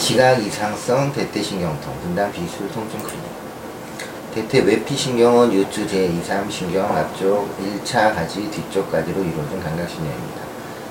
[0.00, 3.30] 지각 이상성 대퇴신경통 분당 비술 통증 클리닉
[4.34, 10.40] 대퇴 외피신경은 요추 제2, 3신경 앞쪽 1차 가지 뒤쪽까지로 이루어진 감각신경입니다.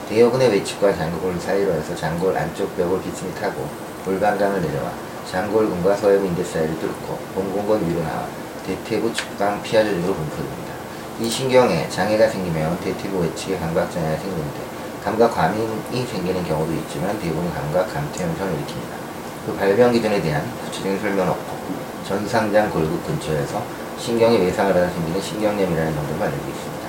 [0.10, 3.68] 대여근의 외측과 장골 사이로 해서 장골 안쪽 벽을 비스듬히 타고
[4.06, 4.92] 골반강을 내려와
[5.29, 8.28] 장골근과 서해부 인대 사이를 뚫고 봉공근 위로 나와
[8.67, 10.73] 대퇴부 측방 피하절으로 분포됩니다.
[11.19, 17.94] 이 신경에 장애가 생기면 대퇴부 외측에 감각장애가 생기는데 감각 과민이 생기는 경우도 있지만 대부분 감각
[17.94, 19.45] 감퇴 현상을 일으킵니다.
[19.45, 21.58] 그 발병 기준에 대한 구체적인 설명은 없고
[22.06, 23.64] 전상장 골격 근처에서
[23.98, 26.88] 신경의 외상을 하다 생기는 신경염이라는 정도만 알고 있습니다.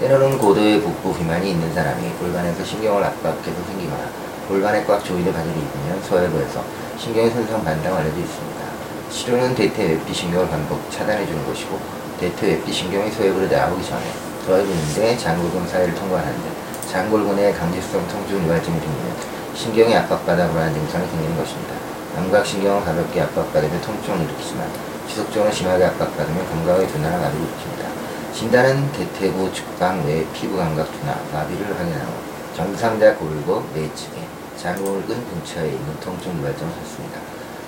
[0.00, 4.08] 때로는 고도의 복부 비만이 있는 사람이 골반에서 신경을 압박해서 생기거나
[4.48, 6.64] 골반에 꽉 조이는 바지를 입으면 서해부에서
[6.98, 8.62] 신경의 손상 반다고 알려져 있습니다.
[9.10, 11.78] 치료는 대퇴 외피 신경을 반복 차단해주는 것이고
[12.18, 14.02] 대퇴 외피 신경이 서해부로 나오기 전에
[14.46, 16.61] 서해부인데 장골근 사이를 통과하는데
[16.92, 19.16] 장골근의 강제성 통증 유발증이 생기면
[19.54, 21.74] 신경이 압박받아 불안한 증상이 생기는 것입니다.
[22.14, 24.68] 감각신경은 가볍게 압박받으면 통증을 일으키지만
[25.08, 28.34] 지속적으로 심하게 압박받으면 감각의 둔화나 마비를 일으킵니다.
[28.34, 32.12] 진단은 대퇴부 측방 외 피부 감각 둔화, 마비를 확인한 후
[32.54, 34.28] 정상자 골고 내측에
[34.58, 37.20] 장골근 근처에 있는 통증 유발점을 찾습니다.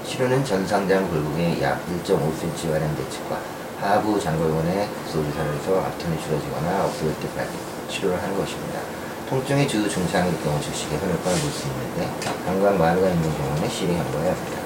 [0.07, 3.39] 치료는 전상장 골격의 약 1.5cm 가량 내측과
[3.81, 7.53] 하부 장골근의 국소주사를 해서 압턴이 줄어지거나 없어질 때까지
[7.89, 9.04] 치료를 하는 것입니다.
[9.29, 12.11] 통증이 주 증상일 경우 즉시 개선 효과를 볼수 있는데
[12.45, 14.64] 감각 마비가 있는 경우는 실행 한번해야 합니다.